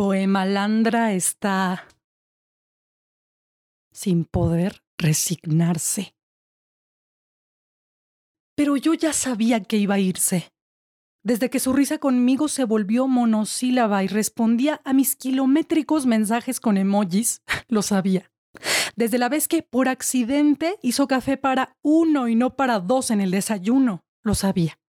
Poemalandra 0.00 1.12
está 1.12 1.86
sin 3.92 4.24
poder 4.24 4.82
resignarse. 4.96 6.14
Pero 8.54 8.78
yo 8.78 8.94
ya 8.94 9.12
sabía 9.12 9.60
que 9.60 9.76
iba 9.76 9.96
a 9.96 9.98
irse. 9.98 10.54
Desde 11.22 11.50
que 11.50 11.60
su 11.60 11.74
risa 11.74 11.98
conmigo 11.98 12.48
se 12.48 12.64
volvió 12.64 13.08
monosílaba 13.08 14.02
y 14.02 14.06
respondía 14.06 14.80
a 14.86 14.94
mis 14.94 15.16
kilométricos 15.16 16.06
mensajes 16.06 16.60
con 16.60 16.78
emojis, 16.78 17.42
lo 17.68 17.82
sabía. 17.82 18.32
Desde 18.96 19.18
la 19.18 19.28
vez 19.28 19.48
que 19.48 19.62
por 19.62 19.90
accidente 19.90 20.78
hizo 20.80 21.08
café 21.08 21.36
para 21.36 21.76
uno 21.82 22.26
y 22.26 22.36
no 22.36 22.56
para 22.56 22.80
dos 22.80 23.10
en 23.10 23.20
el 23.20 23.30
desayuno, 23.30 24.02
lo 24.22 24.34
sabía. 24.34 24.79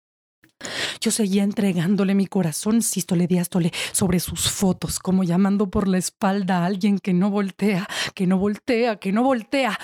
Yo 1.02 1.10
seguía 1.10 1.44
entregándole 1.44 2.14
mi 2.14 2.28
corazón, 2.28 2.84
sístole 2.84 3.26
diástole, 3.26 3.72
sobre 3.92 4.20
sus 4.20 4.52
fotos, 4.52 5.00
como 5.00 5.24
llamando 5.24 5.68
por 5.68 5.88
la 5.88 5.98
espalda 5.98 6.60
a 6.60 6.66
alguien 6.68 7.00
que 7.00 7.12
no 7.12 7.32
voltea, 7.32 7.88
que 8.14 8.28
no 8.28 8.38
voltea, 8.38 8.98
que 8.98 9.12
no 9.12 9.24
voltea. 9.24 9.80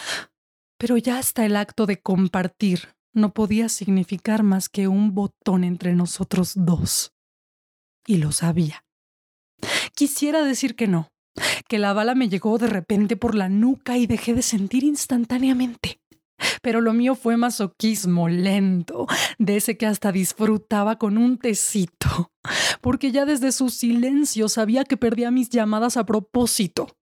Pero 0.78 0.96
ya 0.98 1.18
hasta 1.18 1.44
el 1.44 1.56
acto 1.56 1.88
de 1.88 2.00
compartir 2.00 2.90
no 3.14 3.34
podía 3.34 3.68
significar 3.68 4.44
más 4.44 4.70
que 4.70 4.88
un 4.88 5.16
botón 5.16 5.64
entre 5.64 5.96
nosotros 5.96 6.54
dos. 6.56 7.14
Y 8.06 8.18
lo 8.18 8.32
sabía. 8.32 8.86
Quisiera 9.96 10.44
decir 10.44 10.76
que 10.76 10.86
no, 10.88 11.10
que 11.68 11.80
la 11.80 11.94
bala 11.94 12.14
me 12.14 12.30
llegó 12.30 12.60
de 12.60 12.68
repente 12.68 13.18
por 13.18 13.34
la 13.34 13.50
nuca 13.50 13.98
y 13.98 14.06
dejé 14.06 14.36
de 14.36 14.44
sentir 14.44 14.84
instantáneamente. 14.84 16.00
Pero 16.62 16.82
lo 16.82 16.94
mío 16.94 17.16
fue 17.16 17.38
masoquismo 17.38 18.30
lento, 18.30 19.08
de 19.38 19.58
ese 19.58 19.78
que 19.78 19.86
hasta 19.86 20.12
disfrutaba 20.12 20.98
con 20.98 21.18
un 21.18 21.38
tecito, 21.38 22.32
porque 22.82 23.12
ya 23.12 23.26
desde 23.26 23.52
su 23.52 23.70
silencio 23.70 24.50
sabía 24.50 24.84
que 24.84 24.98
perdía 24.98 25.32
mis 25.32 25.50
llamadas 25.50 25.98
a 25.98 26.06
propósito 26.06 26.97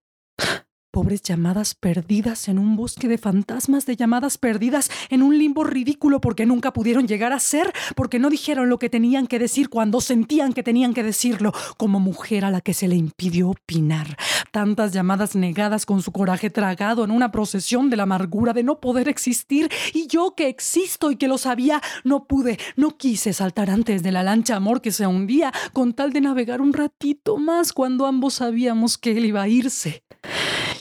pobres 0.95 1.21
llamadas 1.23 1.75
perdidas 1.75 2.47
en 2.47 2.57
un 2.57 2.77
bosque 2.77 3.09
de 3.09 3.17
fantasmas 3.17 3.85
de 3.85 3.97
llamadas 3.97 4.37
perdidas 4.37 4.89
en 5.09 5.23
un 5.23 5.37
limbo 5.37 5.65
ridículo 5.65 6.21
porque 6.21 6.45
nunca 6.45 6.71
pudieron 6.71 7.05
llegar 7.05 7.33
a 7.33 7.39
ser, 7.41 7.73
porque 7.97 8.17
no 8.17 8.29
dijeron 8.29 8.69
lo 8.69 8.79
que 8.79 8.89
tenían 8.89 9.27
que 9.27 9.37
decir 9.37 9.67
cuando 9.67 9.99
sentían 9.99 10.53
que 10.53 10.63
tenían 10.63 10.93
que 10.93 11.03
decirlo, 11.03 11.51
como 11.75 11.99
mujer 11.99 12.45
a 12.45 12.49
la 12.49 12.61
que 12.61 12.73
se 12.73 12.87
le 12.87 12.95
impidió 12.95 13.49
opinar. 13.49 14.15
Tantas 14.53 14.93
llamadas 14.93 15.35
negadas 15.35 15.85
con 15.85 16.01
su 16.01 16.13
coraje 16.13 16.49
tragado 16.49 17.03
en 17.03 17.11
una 17.11 17.29
procesión 17.29 17.89
de 17.89 17.97
la 17.97 18.03
amargura 18.03 18.53
de 18.53 18.63
no 18.63 18.79
poder 18.79 19.09
existir 19.09 19.69
y 19.93 20.07
yo 20.07 20.33
que 20.33 20.47
existo 20.47 21.11
y 21.11 21.17
que 21.17 21.27
lo 21.27 21.37
sabía, 21.37 21.81
no 22.05 22.23
pude, 22.23 22.57
no 22.77 22.95
quise 22.95 23.33
saltar 23.33 23.69
antes 23.69 24.01
de 24.01 24.13
la 24.13 24.23
lancha 24.23 24.55
amor 24.55 24.79
que 24.79 24.93
se 24.93 25.05
hundía 25.05 25.51
con 25.73 25.91
tal 25.91 26.13
de 26.13 26.21
navegar 26.21 26.61
un 26.61 26.71
ratito 26.71 27.35
más 27.35 27.73
cuando 27.73 28.05
ambos 28.05 28.35
sabíamos 28.35 28.97
que 28.97 29.11
él 29.17 29.25
iba 29.25 29.41
a 29.41 29.49
irse 29.49 30.04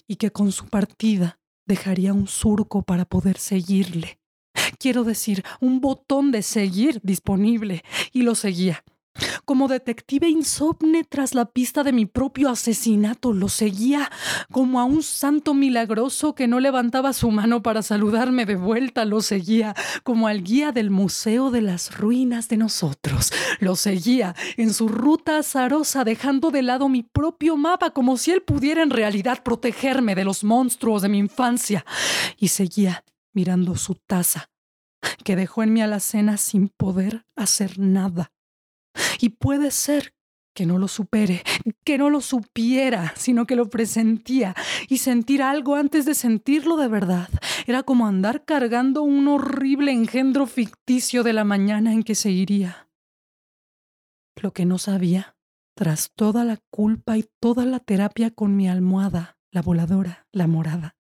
y 0.06 0.16
que 0.16 0.30
con 0.30 0.52
su 0.52 0.66
partida 0.66 1.38
dejaría 1.66 2.12
un 2.12 2.26
surco 2.26 2.82
para 2.82 3.04
poder 3.04 3.38
seguirle. 3.38 4.18
Quiero 4.78 5.04
decir, 5.04 5.42
un 5.60 5.80
botón 5.80 6.30
de 6.30 6.42
seguir 6.42 7.00
disponible, 7.02 7.82
y 8.12 8.22
lo 8.22 8.34
seguía. 8.34 8.84
Como 9.44 9.68
detective 9.68 10.26
insomne 10.26 11.04
tras 11.04 11.34
la 11.34 11.44
pista 11.44 11.82
de 11.82 11.92
mi 11.92 12.06
propio 12.06 12.48
asesinato, 12.48 13.34
lo 13.34 13.50
seguía 13.50 14.10
como 14.50 14.80
a 14.80 14.84
un 14.84 15.02
santo 15.02 15.52
milagroso 15.52 16.34
que 16.34 16.48
no 16.48 16.60
levantaba 16.60 17.12
su 17.12 17.30
mano 17.30 17.62
para 17.62 17.82
saludarme 17.82 18.46
de 18.46 18.56
vuelta, 18.56 19.04
lo 19.04 19.20
seguía 19.20 19.74
como 20.02 20.28
al 20.28 20.42
guía 20.42 20.72
del 20.72 20.90
Museo 20.90 21.50
de 21.50 21.60
las 21.60 21.98
Ruinas 21.98 22.48
de 22.48 22.56
nosotros, 22.56 23.32
lo 23.60 23.76
seguía 23.76 24.34
en 24.56 24.72
su 24.72 24.88
ruta 24.88 25.38
azarosa 25.38 26.04
dejando 26.04 26.50
de 26.50 26.62
lado 26.62 26.88
mi 26.88 27.02
propio 27.02 27.58
mapa 27.58 27.90
como 27.90 28.16
si 28.16 28.30
él 28.30 28.40
pudiera 28.40 28.82
en 28.82 28.90
realidad 28.90 29.42
protegerme 29.42 30.14
de 30.14 30.24
los 30.24 30.42
monstruos 30.42 31.02
de 31.02 31.10
mi 31.10 31.18
infancia, 31.18 31.84
y 32.38 32.48
seguía 32.48 33.04
mirando 33.34 33.76
su 33.76 33.94
taza 33.94 34.48
que 35.22 35.36
dejó 35.36 35.62
en 35.62 35.72
mi 35.74 35.82
alacena 35.82 36.38
sin 36.38 36.68
poder 36.68 37.26
hacer 37.36 37.78
nada 37.78 38.32
y 39.24 39.30
puede 39.30 39.70
ser 39.70 40.12
que 40.54 40.66
no 40.66 40.78
lo 40.78 40.86
supere, 40.86 41.42
que 41.82 41.96
no 41.96 42.10
lo 42.10 42.20
supiera, 42.20 43.14
sino 43.16 43.46
que 43.46 43.56
lo 43.56 43.70
presentía 43.70 44.54
y 44.86 44.98
sentir 44.98 45.42
algo 45.42 45.76
antes 45.76 46.04
de 46.04 46.14
sentirlo 46.14 46.76
de 46.76 46.88
verdad. 46.88 47.30
Era 47.66 47.82
como 47.84 48.06
andar 48.06 48.44
cargando 48.44 49.02
un 49.02 49.26
horrible 49.28 49.92
engendro 49.92 50.46
ficticio 50.46 51.22
de 51.22 51.32
la 51.32 51.44
mañana 51.44 51.94
en 51.94 52.02
que 52.02 52.14
se 52.14 52.32
iría. 52.32 52.90
Lo 54.36 54.52
que 54.52 54.66
no 54.66 54.76
sabía, 54.76 55.38
tras 55.74 56.12
toda 56.14 56.44
la 56.44 56.58
culpa 56.70 57.16
y 57.16 57.24
toda 57.40 57.64
la 57.64 57.80
terapia 57.80 58.30
con 58.30 58.56
mi 58.56 58.68
almohada, 58.68 59.38
la 59.50 59.62
voladora, 59.62 60.26
la 60.32 60.46
morada, 60.48 60.96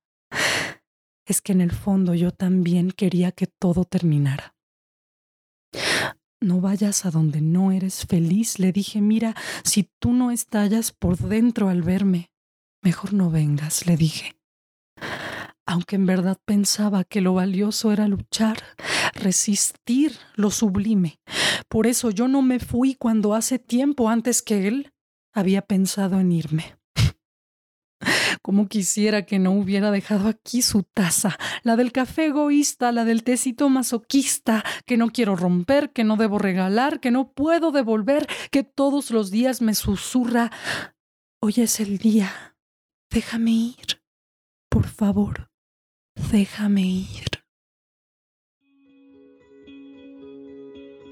es 1.26 1.42
que 1.42 1.52
en 1.52 1.60
el 1.60 1.72
fondo 1.72 2.14
yo 2.14 2.30
también 2.30 2.90
quería 2.90 3.32
que 3.32 3.46
todo 3.46 3.84
terminara. 3.84 4.53
No 6.44 6.60
vayas 6.60 7.06
a 7.06 7.10
donde 7.10 7.40
no 7.40 7.72
eres 7.72 8.04
feliz, 8.04 8.58
le 8.58 8.70
dije, 8.70 9.00
mira, 9.00 9.34
si 9.62 9.88
tú 9.98 10.12
no 10.12 10.30
estallas 10.30 10.92
por 10.92 11.16
dentro 11.16 11.70
al 11.70 11.80
verme, 11.80 12.28
mejor 12.82 13.14
no 13.14 13.30
vengas, 13.30 13.86
le 13.86 13.96
dije. 13.96 14.36
Aunque 15.64 15.96
en 15.96 16.04
verdad 16.04 16.36
pensaba 16.44 17.04
que 17.04 17.22
lo 17.22 17.32
valioso 17.32 17.92
era 17.92 18.08
luchar, 18.08 18.58
resistir 19.14 20.18
lo 20.34 20.50
sublime. 20.50 21.18
Por 21.70 21.86
eso 21.86 22.10
yo 22.10 22.28
no 22.28 22.42
me 22.42 22.60
fui 22.60 22.94
cuando 22.94 23.32
hace 23.32 23.58
tiempo 23.58 24.10
antes 24.10 24.42
que 24.42 24.68
él 24.68 24.92
había 25.32 25.62
pensado 25.62 26.20
en 26.20 26.30
irme. 26.30 26.76
Como 28.44 28.68
quisiera 28.68 29.24
que 29.24 29.38
no 29.38 29.52
hubiera 29.52 29.90
dejado 29.90 30.28
aquí 30.28 30.60
su 30.60 30.82
taza, 30.82 31.38
la 31.62 31.76
del 31.76 31.92
café 31.92 32.26
egoísta, 32.26 32.92
la 32.92 33.06
del 33.06 33.24
tecito 33.24 33.70
masoquista, 33.70 34.62
que 34.84 34.98
no 34.98 35.08
quiero 35.08 35.34
romper, 35.34 35.92
que 35.92 36.04
no 36.04 36.18
debo 36.18 36.38
regalar, 36.38 37.00
que 37.00 37.10
no 37.10 37.32
puedo 37.32 37.72
devolver, 37.72 38.26
que 38.50 38.62
todos 38.62 39.10
los 39.12 39.30
días 39.30 39.62
me 39.62 39.74
susurra, 39.74 40.52
hoy 41.40 41.54
es 41.56 41.80
el 41.80 41.96
día, 41.96 42.54
déjame 43.10 43.52
ir, 43.52 44.02
por 44.68 44.88
favor, 44.88 45.50
déjame 46.30 46.82
ir. 46.82 47.30